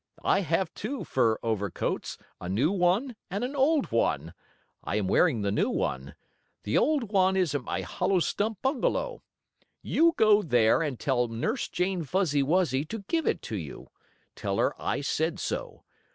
[0.25, 4.33] "I have two fur overcoats, a new one and an old one.
[4.83, 6.15] I am wearing the new one.
[6.63, 9.21] The old one is at my hollow stump bungalow.
[9.83, 13.91] You go there and tell Nurse Jane Fuzzy Wuzzy to give it to you.
[14.35, 15.83] Tell her I said so.